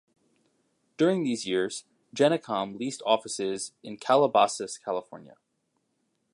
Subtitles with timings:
[0.97, 5.37] During these years, Genicom leased offices in Calabasas, California.